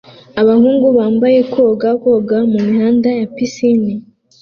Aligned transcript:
Abahungu 0.41 0.87
bambaye 0.97 1.39
kwoga 1.51 1.89
koga 2.01 2.37
mumihanda 2.51 3.09
ya 3.19 3.25
pisine 3.35 3.91